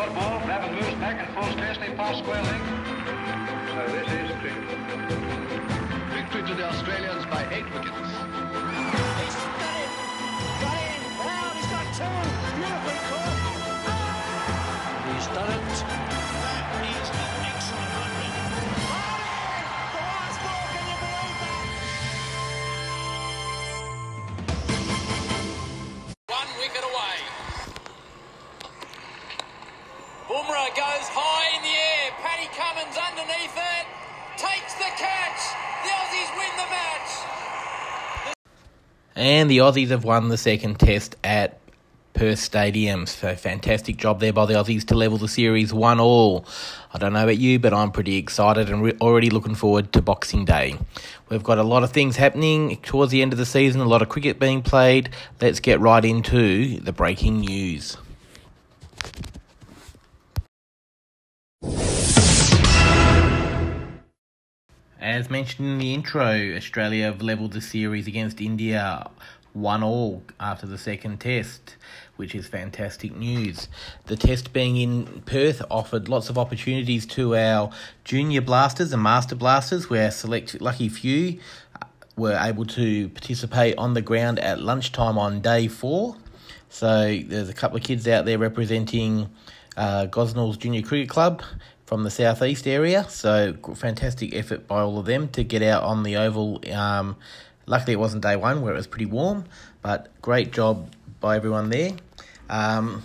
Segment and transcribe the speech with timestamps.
[0.00, 0.40] short ball.
[0.48, 2.62] Rabbit moves back and falls fastly past square leg.
[3.68, 4.64] So this is cricket.
[6.14, 8.08] Victory to the Australians by eight wickets.
[9.20, 9.90] He's got it.
[10.62, 11.00] Got in.
[11.20, 11.52] Loud.
[11.56, 12.08] He's got two.
[12.56, 13.09] Beautifully
[30.50, 32.10] Goes high in the air.
[32.22, 33.86] Paddy Cummins underneath it.
[34.36, 35.40] Takes the catch.
[35.84, 38.34] The Aussies win the match.
[39.14, 41.60] And the Aussies have won the second test at
[42.14, 43.06] Perth Stadium.
[43.06, 46.44] So fantastic job there by the Aussies to level the series one all.
[46.92, 50.02] I don't know about you, but I'm pretty excited and re- already looking forward to
[50.02, 50.76] Boxing Day.
[51.28, 54.02] We've got a lot of things happening towards the end of the season, a lot
[54.02, 55.10] of cricket being played.
[55.40, 57.96] Let's get right into the breaking news.
[65.00, 69.08] As mentioned in the intro, Australia have levelled the series against India
[69.54, 71.76] one all after the second test,
[72.16, 73.68] which is fantastic news.
[74.06, 77.70] The test being in Perth offered lots of opportunities to our
[78.04, 81.40] junior blasters and master blasters, where select lucky few
[81.80, 81.86] uh,
[82.18, 86.16] were able to participate on the ground at lunchtime on day four.
[86.68, 89.30] So there's a couple of kids out there representing
[89.76, 91.42] uh, Gosnells Junior Cricket Club
[91.86, 93.04] from the southeast area.
[93.08, 96.60] So fantastic effort by all of them to get out on the oval.
[96.72, 97.16] Um,
[97.66, 99.44] luckily, it wasn't day one where it was pretty warm,
[99.82, 101.92] but great job by everyone there.
[102.48, 103.02] Um,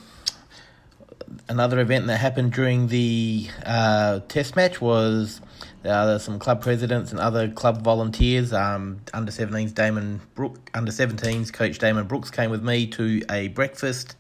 [1.50, 5.42] another event that happened during the uh, test match was
[5.84, 8.54] uh, some club presidents and other club volunteers.
[8.54, 13.50] Um, under 17s Damon Brook, under 17s coach Damon Brooks came with me to a
[13.50, 14.16] breakfast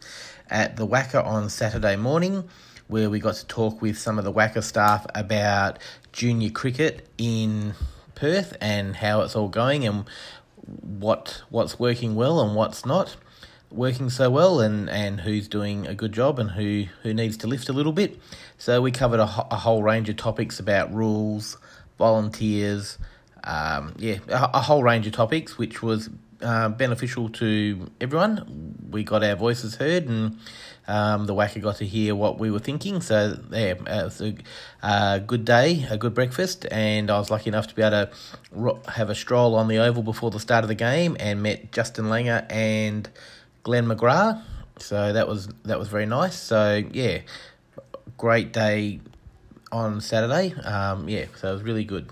[0.50, 2.48] at the WACA on Saturday morning,
[2.88, 5.80] where we got to talk with some of the WACA staff about
[6.12, 7.74] junior cricket in
[8.14, 10.06] Perth and how it's all going and
[10.82, 13.16] what what's working well and what's not
[13.72, 17.48] working so well and, and who's doing a good job and who, who needs to
[17.48, 18.20] lift a little bit.
[18.58, 21.58] So we covered a, a whole range of topics about rules,
[21.98, 22.98] volunteers,
[23.44, 26.10] um, yeah, a, a, whole range of topics, which was
[26.42, 28.76] uh, beneficial to everyone.
[28.92, 30.38] We got our voices heard and
[30.88, 33.02] um, the WACA got to hear what we were thinking.
[33.02, 34.36] So yeah, it was a,
[34.84, 38.10] a good day, a good breakfast, and I was lucky enough to be able to
[38.52, 41.72] ro- have a stroll on the oval before the start of the game and met
[41.72, 43.10] Justin Langer and
[43.64, 44.42] Glenn McGrath.
[44.78, 46.36] So that was that was very nice.
[46.36, 47.20] So yeah,
[48.18, 49.00] great day
[49.72, 50.54] on Saturday.
[50.62, 52.10] Um, yeah, so it was really good.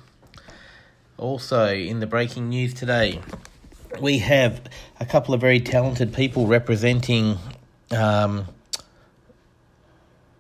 [1.17, 3.21] Also, in the breaking news today,
[4.01, 4.61] we have
[4.99, 7.37] a couple of very talented people representing
[7.91, 8.45] um,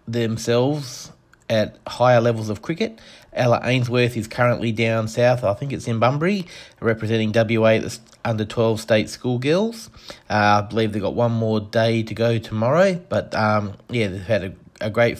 [0.07, 1.11] themselves
[1.49, 2.99] at higher levels of cricket.
[3.33, 6.45] Ella Ainsworth is currently down south, I think it's in Bunbury,
[6.79, 9.89] representing WA the under 12 state schoolgirls.
[10.29, 14.21] Uh, I believe they've got one more day to go tomorrow, but um, yeah, they've
[14.21, 15.17] had a, a great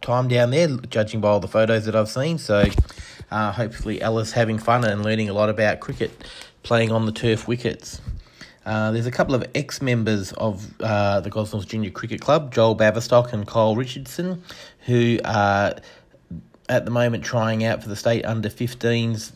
[0.00, 2.38] time down there, judging by all the photos that I've seen.
[2.38, 2.64] So
[3.30, 6.10] uh, hopefully Ella's having fun and learning a lot about cricket
[6.62, 8.00] playing on the turf wickets.
[8.64, 13.32] Uh, there's a couple of ex-members of uh, the Gosnells Junior Cricket Club, Joel Baverstock
[13.32, 14.42] and Kyle Richardson,
[14.86, 15.74] who are
[16.68, 19.32] at the moment trying out for the state under 15s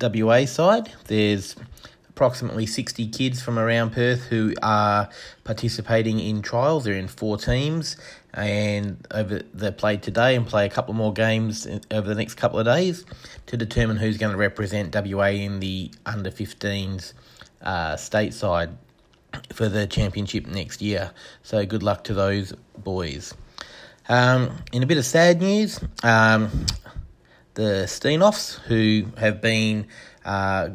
[0.00, 0.92] WA side.
[1.06, 1.54] There's
[2.08, 5.08] approximately 60 kids from around Perth who are
[5.44, 6.84] participating in trials.
[6.84, 7.96] They're in four teams
[8.36, 12.58] and over they play today and play a couple more games over the next couple
[12.58, 13.04] of days
[13.46, 17.14] to determine who's going to represent WA in the under 15s
[17.62, 18.76] uh, stateside
[19.52, 21.12] for the championship next year.
[21.42, 23.34] So good luck to those boys.
[24.08, 26.66] Um, in a bit of sad news, um,
[27.54, 29.88] the Steenoffs, who have been
[30.24, 30.70] uh,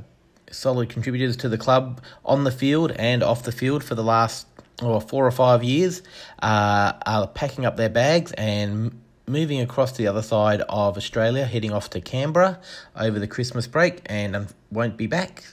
[0.51, 4.50] solid contributors to the club on the field and off the field for the last
[4.81, 6.01] or four or five years,
[6.41, 11.71] uh, are packing up their bags and moving across the other side of Australia, heading
[11.71, 12.59] off to Canberra
[12.95, 15.43] over the Christmas break, and um, won't be back.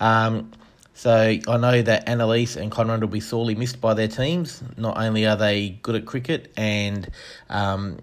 [0.00, 0.50] Um,
[0.94, 1.12] so
[1.48, 4.62] I know that Annalise and Conrad will be sorely missed by their teams.
[4.76, 7.10] Not only are they good at cricket and
[7.48, 7.98] um,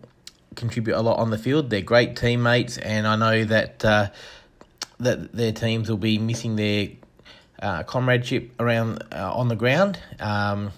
[0.56, 4.10] contribute a lot on the field, they're great teammates, and I know that uh,
[5.00, 6.90] that their teams will be missing their
[7.62, 10.00] uh, comradeship around uh, on the ground.
[10.20, 10.72] Um,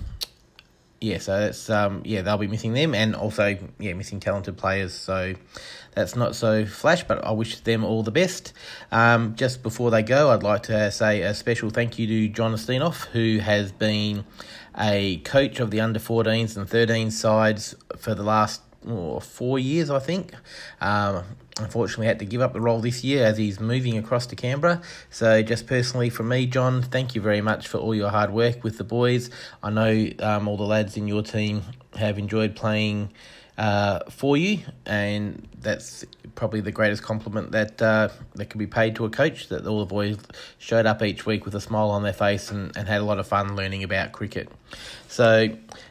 [0.99, 4.93] yeah, so that's um, yeah they'll be missing them, and also yeah missing talented players.
[4.93, 5.33] So
[5.95, 8.53] that's not so flash, but I wish them all the best.
[8.91, 12.53] Um, just before they go, I'd like to say a special thank you to John
[12.53, 14.25] Steinoff, who has been
[14.77, 19.89] a coach of the under 14s and 13s sides for the last oh, four years,
[19.89, 20.33] I think.
[20.79, 21.23] Um,
[21.59, 24.81] unfortunately, had to give up the role this year as he's moving across to Canberra.
[25.09, 28.63] So, just personally from me, John, thank you very much for all your hard work
[28.63, 29.29] with the boys.
[29.61, 31.63] I know um, all the lads in your team
[31.95, 33.11] have enjoyed playing
[33.57, 36.05] uh, for you, and that's
[36.35, 39.49] probably the greatest compliment that uh, that could be paid to a coach.
[39.49, 40.17] That all the boys
[40.57, 43.19] showed up each week with a smile on their face and, and had a lot
[43.19, 44.49] of fun learning about cricket.
[45.07, 45.49] So,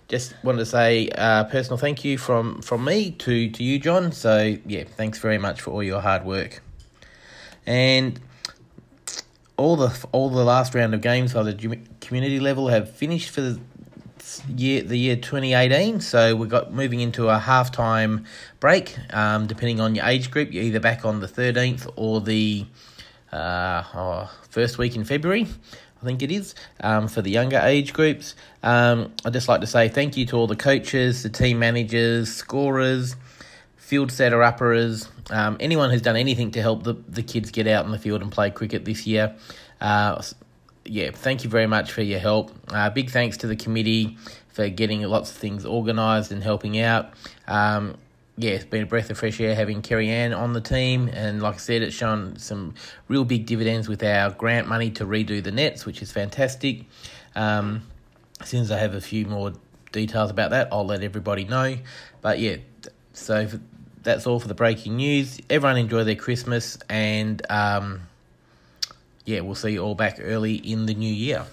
[0.08, 4.12] just wanted to say a personal thank you from from me to to you, John.
[4.12, 6.62] So yeah, thanks very much for all your hard work,
[7.66, 8.18] and
[9.56, 13.42] all the all the last round of games by the community level have finished for
[13.42, 13.60] the
[14.48, 18.24] year the year 2018 so we got moving into a halftime
[18.60, 22.64] break um, depending on your age group you're either back on the 13th or the
[23.32, 25.46] uh, oh, first week in february
[26.02, 28.34] I think it is, um, for the younger age groups.
[28.62, 32.32] Um, I'd just like to say thank you to all the coaches, the team managers,
[32.32, 33.16] scorers,
[33.76, 37.84] field setter uppers, um, anyone who's done anything to help the, the kids get out
[37.84, 39.34] in the field and play cricket this year.
[39.80, 40.22] Uh,
[40.90, 42.50] yeah, thank you very much for your help.
[42.68, 47.12] Uh, big thanks to the committee for getting lots of things organised and helping out.
[47.46, 47.96] Um,
[48.36, 51.40] yeah, it's been a breath of fresh air having Kerry Ann on the team, and
[51.40, 52.74] like I said, it's shown some
[53.06, 56.86] real big dividends with our grant money to redo the nets, which is fantastic.
[57.36, 57.82] Um,
[58.40, 59.52] as soon as I have a few more
[59.92, 61.76] details about that, I'll let everybody know.
[62.20, 62.56] But yeah,
[63.12, 63.48] so
[64.02, 65.38] that's all for the breaking news.
[65.48, 68.00] Everyone enjoy their Christmas, and um,
[69.24, 71.46] yeah, we'll see you all back early in the new year.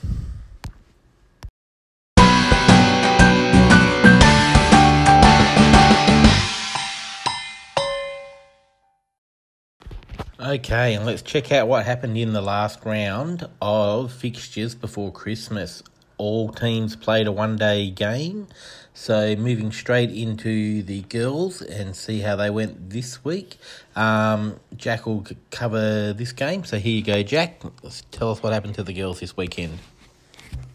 [10.39, 15.83] Okay, and let's check out what happened in the last round of fixtures before Christmas.
[16.17, 18.47] All teams played a one day game.
[18.93, 23.57] So, moving straight into the girls and see how they went this week.
[23.95, 26.63] Um, Jack will cover this game.
[26.63, 27.61] So, here you go, Jack.
[27.83, 29.77] Let's tell us what happened to the girls this weekend.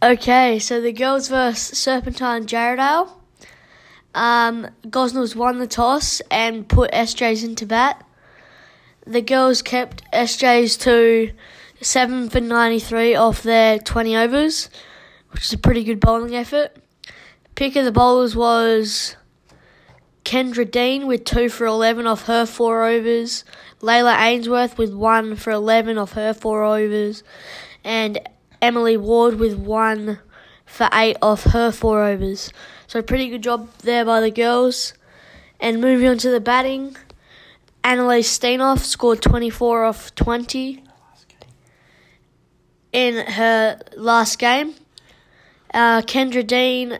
[0.03, 3.11] Okay, so the girls versus Serpentine Jarrahdale.
[4.15, 8.05] Um, Gosnells won the toss and put SJs into bat
[9.07, 11.33] the girls kept SJs to
[11.81, 14.71] 7 for 93 off their 20 overs,
[15.33, 16.77] which is a pretty good bowling effort.
[17.55, 19.17] Pick of the bowlers was
[20.25, 23.45] Kendra Dean with 2 for 11 off her 4 overs,
[23.81, 27.23] Layla Ainsworth with 1 for 11 off her 4 overs,
[27.85, 28.19] and
[28.61, 30.19] Emily Ward with 1
[30.65, 32.53] for 8 off her 4 overs.
[32.87, 34.95] So, pretty good job there by the girls.
[35.59, 36.97] And moving on to the batting.
[37.85, 40.83] Annalise Steinoff scored 24 off 20
[42.93, 44.75] in her last game.
[45.75, 46.99] Uh, Kendra Dean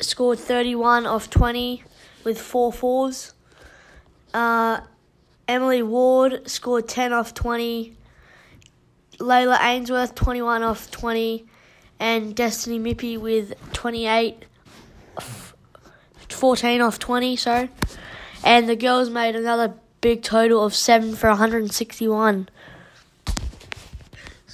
[0.00, 1.82] scored 31 off 20
[2.24, 3.32] with four fours.
[4.34, 4.80] Uh,
[5.48, 7.96] Emily Ward scored 10 off 20.
[9.18, 11.46] Layla Ainsworth 21 off 20.
[11.98, 14.44] And Destiny Mippy with 28,
[16.28, 17.70] 14 off 20, sorry.
[18.42, 22.48] And the girls made another big total of seven for 161.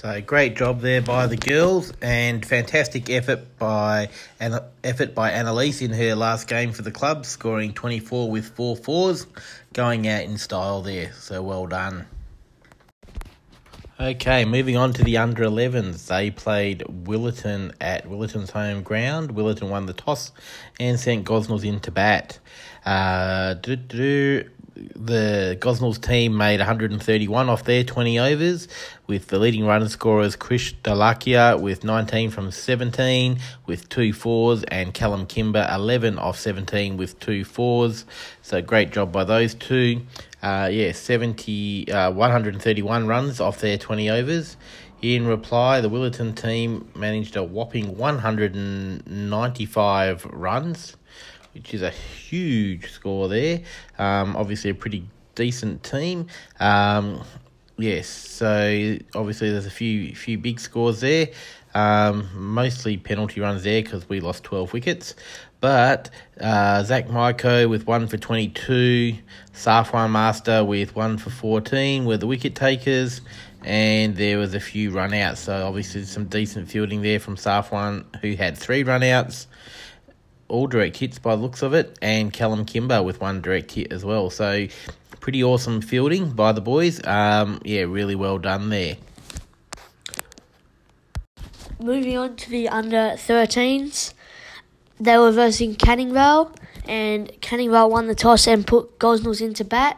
[0.00, 5.82] So great job there by the girls, and fantastic effort by an effort by Annalise
[5.82, 9.26] in her last game for the club, scoring 24 with four fours,
[9.72, 11.12] going out in style there.
[11.14, 12.06] So well done.
[13.98, 16.06] Okay, moving on to the under 11s.
[16.06, 19.32] They played Willetton at Willetton's home ground.
[19.32, 20.30] Willetton won the toss
[20.78, 22.38] and sent Gosnells into bat.
[22.86, 23.54] Uh,
[24.94, 28.68] the Gosnells team made 131 off their 20 overs,
[29.06, 34.92] with the leading run scorers Chris Dalakia with 19 from 17 with two fours, and
[34.94, 38.04] Callum Kimber 11 off 17 with two fours.
[38.42, 40.02] So great job by those two.
[40.42, 44.56] Uh, yeah, 70, uh, 131 runs off their 20 overs.
[45.00, 50.97] In reply, the Willetton team managed a whopping 195 runs
[51.58, 53.60] which is a huge score there.
[53.98, 56.28] Um, obviously, a pretty decent team.
[56.60, 57.24] Um,
[57.76, 61.28] yes, so obviously there's a few few big scores there.
[61.74, 65.14] Um, mostly penalty runs there because we lost 12 wickets.
[65.60, 66.10] But
[66.40, 69.16] uh, Zach Maiko with one for 22,
[69.52, 73.20] Safwan Master with one for 14 were the wicket takers.
[73.64, 78.04] And there was a few run outs, so obviously some decent fielding there from Safwan,
[78.22, 79.48] who had three run outs
[80.48, 84.04] all direct hits by looks of it, and Callum Kimber with one direct hit as
[84.04, 84.30] well.
[84.30, 84.66] So
[85.20, 87.04] pretty awesome fielding by the boys.
[87.06, 88.96] Um, yeah, really well done there.
[91.80, 94.12] Moving on to the under 13s.
[94.98, 96.52] they were versing Canning Vale,
[96.88, 99.96] and Canning Vale won the toss and put Gosnells into bat.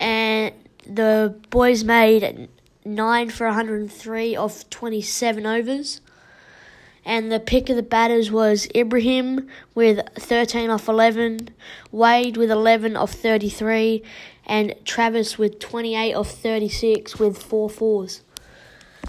[0.00, 0.52] And
[0.84, 2.48] the boys made
[2.84, 6.00] nine for 103 off 27 overs.
[7.04, 11.50] And the pick of the batters was Ibrahim with 13 off 11,
[11.90, 14.02] Wade with 11 off 33,
[14.46, 18.22] and Travis with 28 off 36 with four fours.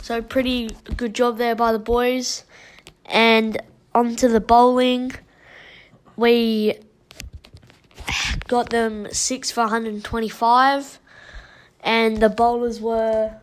[0.01, 2.45] So, pretty good job there by the boys.
[3.05, 3.61] And
[3.93, 5.11] onto the bowling,
[6.15, 6.75] we
[8.47, 10.99] got them 6 for 125,
[11.81, 13.35] and the bowlers were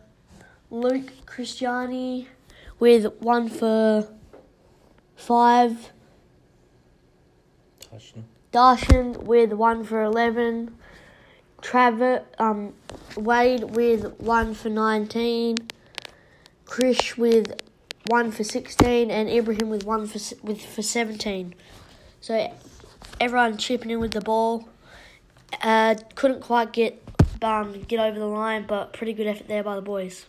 [0.69, 2.27] Luke Christiani
[2.79, 4.07] with 1 for
[5.21, 5.91] 5.
[8.51, 10.75] Darshan with 1 for 11.
[11.61, 12.73] Travis, um,
[13.15, 15.57] Wade with 1 for 19.
[16.65, 17.61] Krish with
[18.07, 19.11] 1 for 16.
[19.11, 21.53] And Ibrahim with 1 for, with, for 17.
[22.19, 22.51] So
[23.19, 24.67] everyone chipping in with the ball.
[25.61, 26.99] Uh, couldn't quite get
[27.43, 30.25] um, get over the line, but pretty good effort there by the boys.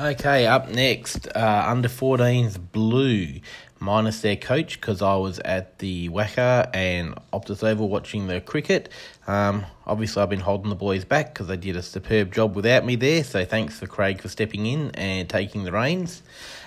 [0.00, 3.40] Okay, up next, uh, under 14s Blue,
[3.80, 8.88] minus their coach because I was at the WACA and Optus Oval watching the cricket.
[9.26, 12.84] Um, obviously, I've been holding the boys back because they did a superb job without
[12.84, 13.24] me there.
[13.24, 16.22] So thanks for Craig for stepping in and taking the reins.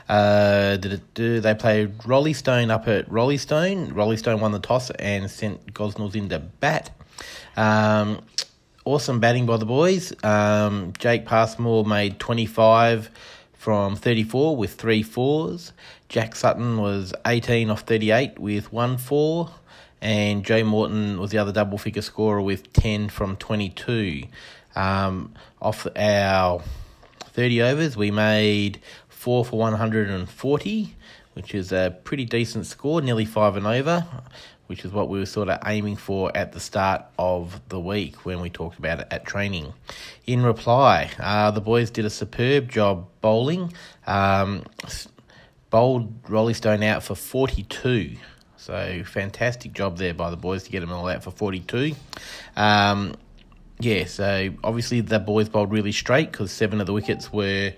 [0.07, 3.93] Uh, did it do, they played Roleystone up at Roleystone.
[3.93, 6.91] Roleystone won the toss and sent Gosnells into bat.
[7.55, 8.21] Um,
[8.83, 10.13] awesome batting by the boys.
[10.23, 13.09] Um, Jake Passmore made 25
[13.61, 15.71] from 34 with three fours.
[16.09, 19.51] Jack Sutton was 18 off 38 with one four.
[20.01, 24.23] And Jay Morton was the other double figure scorer with 10 from 22.
[24.75, 26.63] Um, off our
[27.19, 30.95] 30 overs, we made 4 for 140,
[31.33, 34.07] which is a pretty decent score, nearly 5 and over,
[34.71, 38.23] which is what we were sort of aiming for at the start of the week
[38.25, 39.73] when we talked about it at training.
[40.25, 43.73] In reply, uh, the boys did a superb job bowling.
[44.07, 44.63] Um,
[45.71, 48.15] bowled Roleystone out for 42.
[48.55, 51.93] So fantastic job there by the boys to get them all out for 42.
[52.55, 53.15] Um,
[53.77, 57.73] yeah, so obviously the boys bowled really straight because seven of the wickets were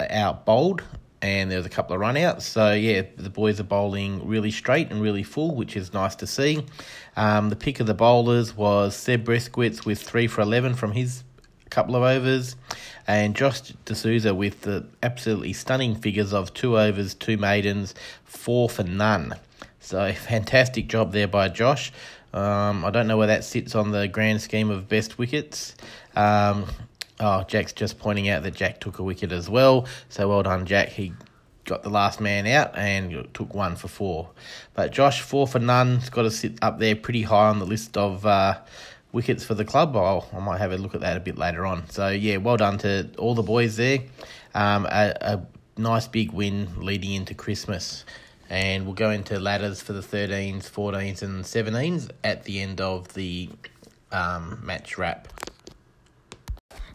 [0.00, 0.82] out bowled
[1.20, 2.46] and there was a couple of run outs.
[2.46, 6.26] So yeah, the boys are bowling really straight and really full, which is nice to
[6.26, 6.64] see.
[7.16, 11.24] Um, the pick of the bowlers was Seb Breskowitz with three for eleven from his
[11.70, 12.56] couple of overs,
[13.06, 17.94] and Josh D'Souza with the absolutely stunning figures of two overs, two maidens,
[18.24, 19.34] four for none.
[19.80, 21.92] So fantastic job there by Josh.
[22.32, 25.74] Um, I don't know where that sits on the grand scheme of best wickets.
[26.14, 26.66] Um,
[27.20, 29.86] oh, Jack's just pointing out that Jack took a wicket as well.
[30.08, 30.88] So well done, Jack.
[30.88, 31.12] He
[31.64, 34.30] got the last man out and took one for four.
[34.74, 37.66] But Josh, four for none, has got to sit up there pretty high on the
[37.66, 38.58] list of uh,
[39.12, 39.96] wickets for the club.
[39.96, 41.88] I'll, I might have a look at that a bit later on.
[41.90, 44.00] So yeah, well done to all the boys there.
[44.54, 45.46] Um, a, a
[45.76, 48.04] nice big win leading into Christmas.
[48.50, 53.12] And we'll go into ladders for the 13s, 14s, and 17s at the end of
[53.12, 53.50] the
[54.10, 55.28] um, match wrap.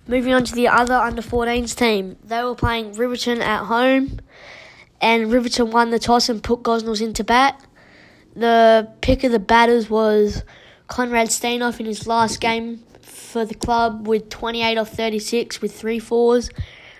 [0.06, 2.18] Moving on to the other under 14s team.
[2.24, 4.20] They were playing Riverton at home,
[5.00, 7.64] and Riverton won the toss and put Gosnells into bat.
[8.36, 10.44] The pick of the batters was
[10.88, 16.00] Conrad Steinoff in his last game for the club with 28 off 36 with three
[16.00, 16.50] fours.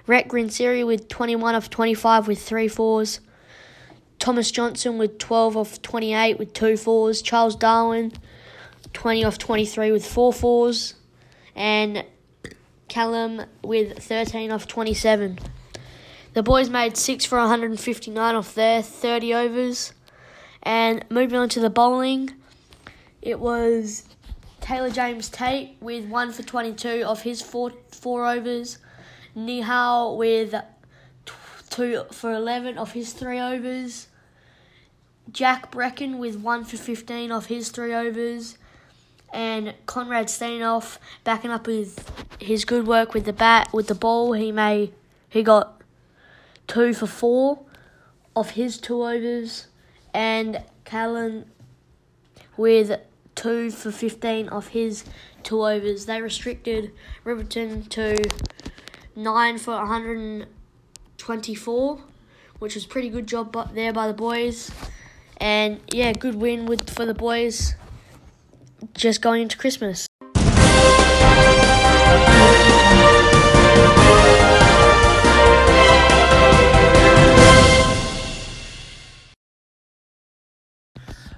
[0.08, 3.20] Rhett Grinseri with 21 off 25 with three fours.
[4.20, 7.22] Thomas Johnson with 12 off 28 with two fours.
[7.22, 8.14] Charles Darwin
[8.94, 10.96] 20 off 23 with four fours.
[11.56, 12.06] And
[12.94, 15.40] Callum with 13 off 27.
[16.36, 19.94] The boys made 6 for 159 off their 30 overs.
[20.62, 22.36] And moving on to the bowling,
[23.20, 24.04] it was
[24.62, 28.78] Taylor James Tate with 1 for 22 off his 4, four overs.
[29.36, 30.54] Nihal with
[31.72, 34.08] 2 for 11 off his 3 overs.
[35.32, 38.60] Jack Brecken with 1 for 15 off his 3 overs
[39.34, 42.10] and Conrad Steinoff backing up with
[42.40, 44.34] his good work with the bat with the ball.
[44.34, 44.92] He may
[45.28, 45.82] he got
[46.68, 47.60] two for four
[48.36, 49.68] of his two overs,
[50.14, 51.46] and Callan
[52.56, 53.00] with
[53.36, 55.04] two for fifteen of his
[55.42, 56.06] two overs.
[56.06, 56.92] They restricted
[57.24, 58.24] Riverton to
[59.16, 60.46] nine for one hundred and
[61.18, 62.00] twenty-four,
[62.60, 64.72] which was pretty good job there by the boys.
[65.38, 67.76] And yeah, good win with for the boys
[68.94, 70.08] just going into Christmas.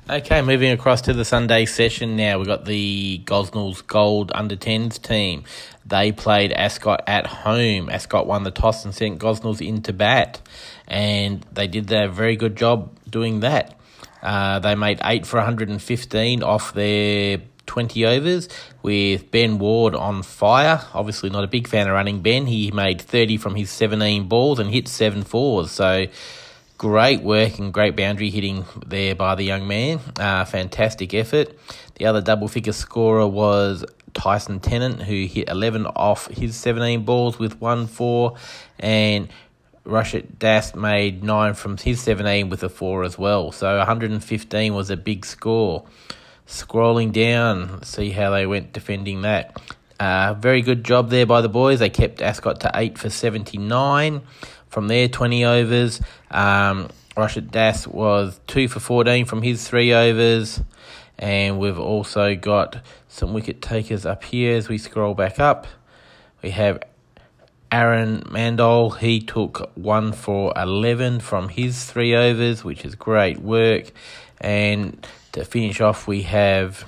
[0.08, 2.38] Okay, moving across to the Sunday session now.
[2.38, 5.44] We've got the Gosnells Gold Under 10s team.
[5.84, 7.90] They played Ascot at home.
[7.90, 10.42] Ascot won the toss and sent Gosnells into bat,
[10.88, 13.80] and they did a very good job doing that.
[14.26, 18.50] Uh, they made 8 for 115 off their 20 overs
[18.82, 20.82] with Ben Ward on fire.
[20.94, 22.48] Obviously, not a big fan of running Ben.
[22.48, 25.70] He made 30 from his 17 balls and hit seven fours.
[25.70, 26.08] So,
[26.80, 30.00] great work and great boundary hitting there by the young man.
[30.20, 31.58] Uh, fantastic effort.
[31.96, 37.38] The other double figure scorer was Tyson Tennant, who hit 11 off his 17 balls
[37.38, 38.36] with 1 4.
[38.80, 39.30] And
[39.86, 43.52] Rashid Das made 9 from his 17 with a 4 as well.
[43.52, 45.86] So 115 was a big score.
[46.48, 49.60] Scrolling down, see how they went defending that.
[50.00, 51.80] Uh, very good job there by the boys.
[51.80, 54.22] They kept Ascot to 8 for 79
[54.68, 56.02] from their 20 overs.
[56.30, 60.62] Um, Rashid Das was 2 for 14 from his 3 overs.
[61.18, 65.66] And we've also got some wicket takers up here as we scroll back up.
[66.42, 66.84] We have
[67.76, 68.98] Aaron Mandol.
[68.98, 73.92] He took 1 for 11 from his 3 overs, which is great work.
[74.40, 76.86] And to finish off, we have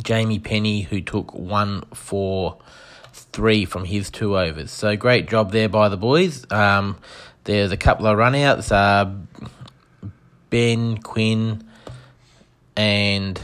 [0.00, 2.58] Jamie Penny, who took one for
[3.12, 4.70] three from his two overs.
[4.70, 6.46] So great job there by the boys.
[6.52, 6.98] Um,
[7.42, 8.70] there's a couple of runouts.
[8.70, 9.10] Uh,
[10.48, 11.68] ben Quinn
[12.76, 13.40] and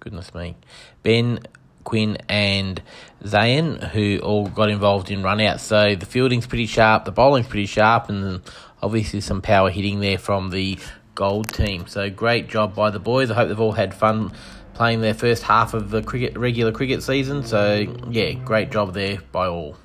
[0.00, 0.56] goodness me,
[1.02, 1.40] Ben
[1.84, 2.82] Quinn and
[3.22, 5.60] Zayn, who all got involved in runouts.
[5.60, 8.42] So the fielding's pretty sharp, the bowling's pretty sharp, and
[8.82, 10.78] obviously some power hitting there from the
[11.14, 11.86] gold team.
[11.86, 13.30] So great job by the boys.
[13.30, 14.32] I hope they've all had fun
[14.74, 17.44] playing their first half of the cricket regular cricket season.
[17.44, 19.76] So yeah, great job there by all.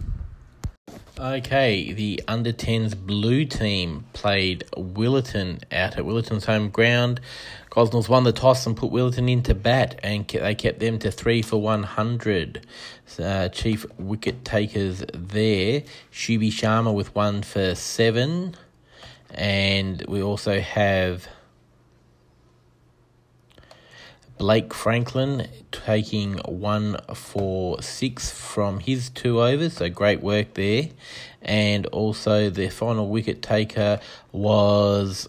[1.19, 7.19] Okay, the under 10s blue team played Willetton out at Willetton's home ground.
[7.69, 11.41] Gosnells won the toss and put Willetton into bat, and they kept them to three
[11.41, 12.65] for 100.
[13.21, 18.55] Uh, chief wicket takers there, Shubi Sharma with one for seven.
[19.31, 21.27] And we also have
[24.39, 30.83] Blake Franklin taking one for six from his two overs, so great work there.
[31.41, 33.99] And also the final wicket taker
[34.31, 35.27] was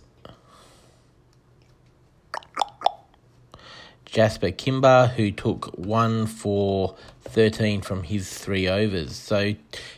[4.04, 9.16] Jasper Kimber, who took one for 13 from his three overs.
[9.16, 9.54] So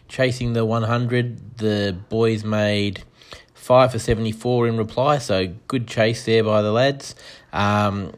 [0.09, 3.05] chasing the 100, the boys made
[3.53, 7.15] five for 74 in reply, so good chase there by the lads.
[7.53, 8.15] Um,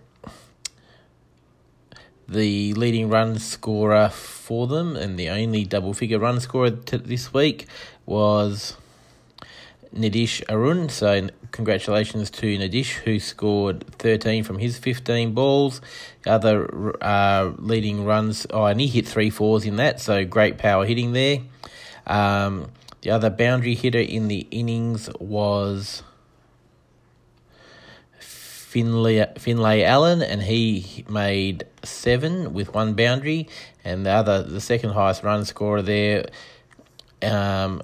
[2.29, 7.33] the leading run scorer for them and the only double figure run scorer t- this
[7.33, 7.67] week
[8.07, 8.77] was
[9.95, 10.89] Nadish Arun.
[10.89, 15.81] So, congratulations to Nadish, who scored 13 from his 15 balls.
[16.23, 20.59] The other uh, leading runs, oh, and he hit three fours in that, so great
[20.59, 21.41] power hitting there.
[22.07, 22.71] Um,
[23.03, 26.03] the other boundary hitter in the innings was
[28.75, 33.49] Finlay, Finlay Allen, and he made seven with one boundary.
[33.85, 36.27] And the other, the second highest run scorer there,
[37.23, 37.83] um,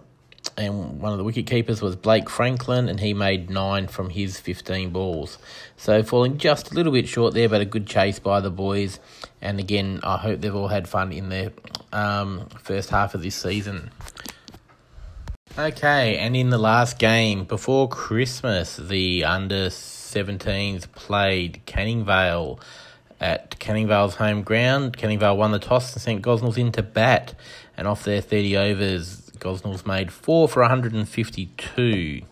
[0.56, 4.40] and one of the wicket keepers was Blake Franklin, and he made nine from his
[4.40, 5.38] 15 balls.
[5.76, 8.98] So falling just a little bit short there, but a good chase by the boys.
[9.40, 11.52] And again, I hope they've all had fun in their
[11.92, 13.92] um, first half of this season.
[15.56, 19.70] Okay, and in the last game before Christmas, the under
[20.14, 22.58] 17s played Canning Vale
[23.20, 24.96] at Canning Vale's home ground.
[24.96, 27.34] Canning Vale won the toss and sent Gosnells into bat,
[27.76, 32.22] and off their 30 overs, Gosnells made 4 for 152,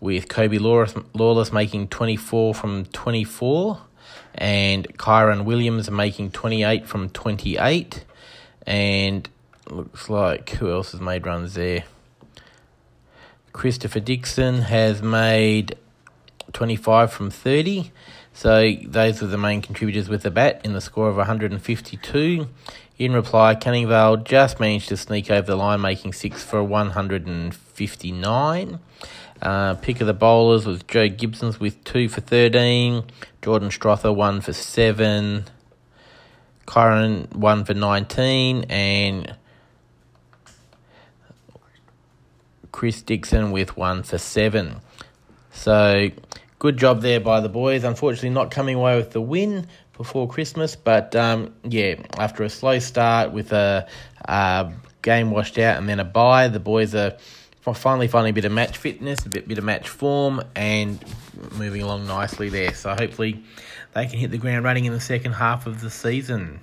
[0.00, 3.80] with Kobe Lawless, Lawless making 24 from 24,
[4.34, 8.04] and Kyron Williams making 28 from 28,
[8.66, 9.28] and
[9.68, 11.84] looks like who else has made runs there?
[13.52, 15.76] Christopher Dixon has made
[16.52, 17.90] 25 from 30.
[18.32, 22.48] So those were the main contributors with the bat in the score of 152.
[22.98, 28.78] In reply, Canning Vale just managed to sneak over the line, making six for 159.
[29.42, 33.04] Uh, pick of the bowlers was Joe Gibson's with two for 13.
[33.42, 35.46] Jordan Strother, one for seven.
[36.66, 38.64] Kyron, one for 19.
[38.64, 39.34] And
[42.70, 44.80] Chris Dixon with one for seven.
[45.52, 46.10] So
[46.58, 47.84] good job there by the boys.
[47.84, 52.78] Unfortunately, not coming away with the win before Christmas, but um, yeah, after a slow
[52.78, 53.86] start with a,
[54.24, 57.16] a, game washed out and then a bye, the boys are
[57.74, 61.02] finally finding a bit of match fitness, a bit bit of match form, and
[61.52, 62.74] moving along nicely there.
[62.74, 63.42] So hopefully
[63.94, 66.60] they can hit the ground running in the second half of the season.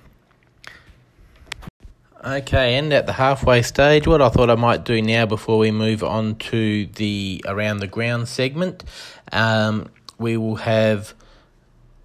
[2.24, 5.70] Okay, and at the halfway stage, what I thought I might do now before we
[5.70, 8.82] move on to the around the ground segment,
[9.30, 11.14] um, we will have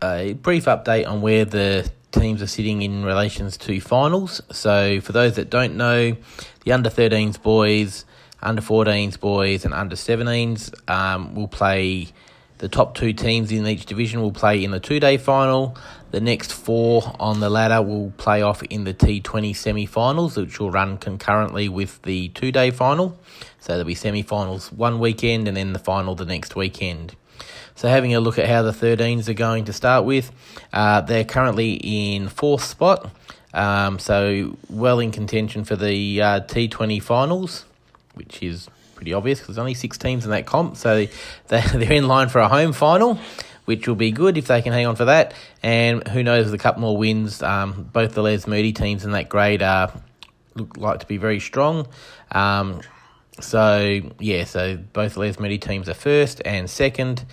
[0.04, 4.40] a brief update on where the teams are sitting in relations to finals.
[4.52, 6.16] So, for those that don't know,
[6.64, 8.06] the under 13s boys,
[8.40, 12.10] under 14s boys, and under 17s um, will play.
[12.64, 15.76] The top two teams in each division will play in the two day final.
[16.12, 20.62] The next four on the ladder will play off in the T20 semi finals, which
[20.62, 23.20] will run concurrently with the two day final.
[23.60, 27.18] So there'll be semi finals one weekend and then the final the next weekend.
[27.76, 30.32] So, having a look at how the 13s are going to start with,
[30.72, 33.12] uh, they're currently in fourth spot,
[33.54, 37.66] um, so well in contention for the uh, T20 finals,
[38.14, 38.70] which is
[39.04, 41.06] pretty obvious because there's only six teams in that comp, so
[41.48, 43.20] they're in line for a home final.
[43.66, 46.54] Which will be good if they can hang on for that, and who knows with
[46.54, 47.42] a couple more wins.
[47.42, 49.94] Um, both the Lesmurdie teams in that grade are
[50.56, 51.88] look like to be very strong.
[52.32, 52.82] Um,
[53.40, 57.24] so yeah, so both Lesmurdie teams are first and second.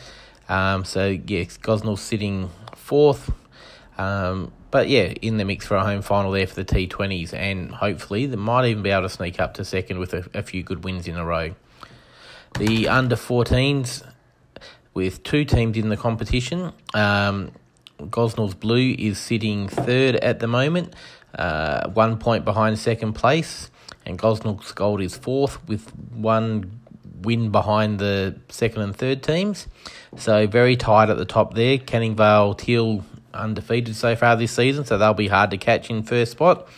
[0.48, 3.32] Um, so yeah, Gosnell's sitting fourth.
[3.98, 7.72] Um, but yeah, in the mix for a home final there for the T20s, and
[7.72, 10.62] hopefully they might even be able to sneak up to second with a, a few
[10.62, 11.54] good wins in a row.
[12.58, 14.06] The under 14s,
[14.94, 17.52] with two teams in the competition, um,
[17.98, 20.94] Gosnell's Blue is sitting third at the moment,
[21.34, 23.70] uh, one point behind second place,
[24.06, 26.80] and Gosnell's Gold is fourth with one
[27.22, 29.66] win behind the second and third teams.
[30.16, 31.78] So very tight at the top there.
[31.78, 33.04] Canning Vale Teal
[33.34, 36.68] undefeated so far this season, so they'll be hard to catch in first spot.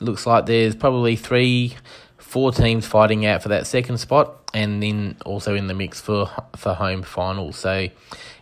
[0.00, 1.76] It looks like there's probably three,
[2.18, 6.30] four teams fighting out for that second spot, and then also in the mix for
[6.56, 7.56] for home finals.
[7.56, 7.88] So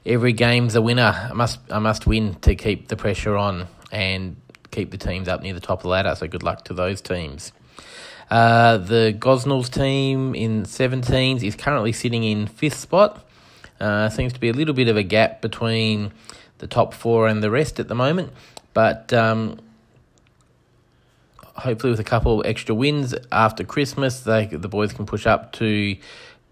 [0.05, 1.29] every game's a winner.
[1.31, 4.37] I must I must win to keep the pressure on and
[4.71, 6.15] keep the teams up near the top of the ladder.
[6.15, 7.53] So good luck to those teams.
[8.31, 13.25] Uh, the Gosnells team in 17s is currently sitting in fifth spot.
[13.81, 16.13] Uh, seems to be a little bit of a gap between
[16.61, 18.33] the top four and the rest at the moment,
[18.73, 19.59] but um,
[21.57, 25.97] hopefully with a couple extra wins after Christmas, they the boys can push up to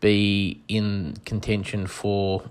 [0.01, 2.43] be in contention for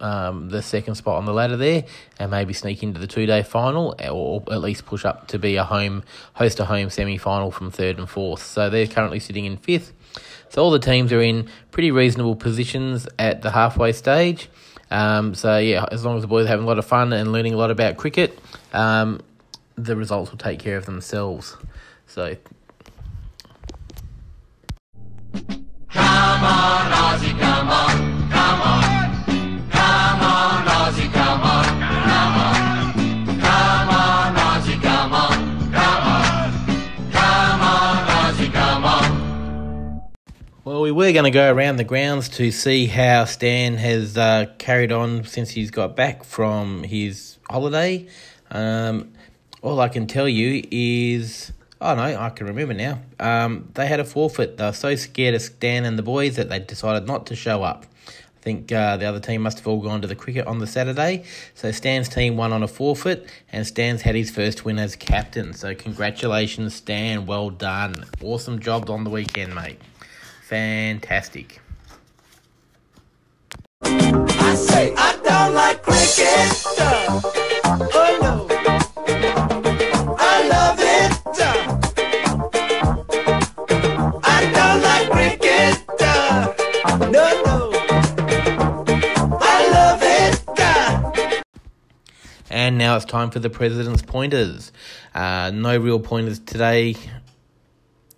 [0.00, 1.84] um, the second spot on the ladder there,
[2.18, 5.56] and maybe sneak into the two day final, or at least push up to be
[5.56, 8.42] a home host a home semi final from third and fourth.
[8.42, 9.92] So they're currently sitting in fifth.
[10.50, 14.48] So all the teams are in pretty reasonable positions at the halfway stage.
[14.90, 17.32] Um, so yeah, as long as the boys are having a lot of fun and
[17.32, 18.38] learning a lot about cricket,
[18.72, 19.20] um,
[19.76, 21.56] the results will take care of themselves.
[22.06, 22.36] So.
[25.90, 27.97] Come on, come on,
[40.88, 44.90] we were going to go around the grounds to see how Stan has uh, carried
[44.90, 48.06] on since he's got back from his holiday.
[48.50, 49.12] Um,
[49.60, 53.02] all I can tell you is, oh no, I can remember now.
[53.20, 54.56] Um, they had a forfeit.
[54.56, 57.62] They were so scared of Stan and the boys that they decided not to show
[57.62, 57.84] up.
[58.06, 60.66] I think uh, the other team must have all gone to the cricket on the
[60.66, 61.24] Saturday.
[61.54, 65.52] So Stan's team won on a forfeit, and Stan's had his first win as captain.
[65.52, 67.26] So congratulations, Stan.
[67.26, 68.06] Well done.
[68.22, 69.78] Awesome job on the weekend, mate.
[70.48, 71.60] Fantastic.
[73.82, 76.64] I say I don't like cricket.
[77.92, 78.46] Oh no.
[80.18, 81.12] I love it.
[84.24, 85.84] I don't like cricket.
[87.12, 87.70] No, no.
[89.42, 91.44] I love it.
[92.48, 94.72] And now it's time for the President's Pointers.
[95.14, 96.96] Uh, no real pointers today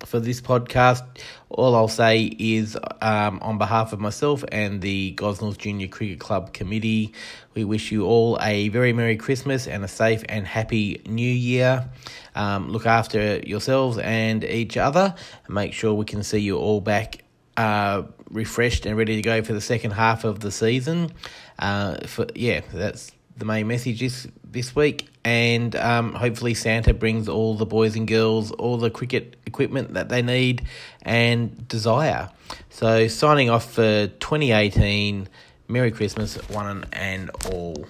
[0.05, 1.03] for this podcast.
[1.49, 6.53] All I'll say is, um, on behalf of myself and the Gosnells Junior Cricket Club
[6.53, 7.13] Committee,
[7.53, 11.89] we wish you all a very Merry Christmas and a safe and happy New Year.
[12.35, 15.13] Um, look after yourselves and each other.
[15.45, 17.23] And make sure we can see you all back
[17.57, 21.11] uh, refreshed and ready to go for the second half of the season.
[21.59, 27.29] Uh, for yeah, that's the main message this this week, and um, hopefully Santa brings
[27.29, 30.65] all the boys and girls all the cricket equipment that they need
[31.03, 32.29] and desire.
[32.69, 35.27] So signing off for 2018.
[35.67, 37.87] Merry Christmas, one and all.